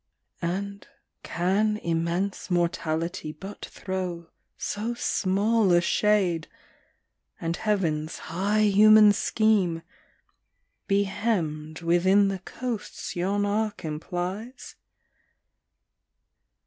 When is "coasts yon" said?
12.39-13.45